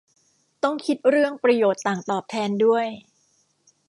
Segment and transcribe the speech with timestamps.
[0.63, 2.87] ต้องคิดเรื่องประโยชน์ต่างตอบแทนด้วย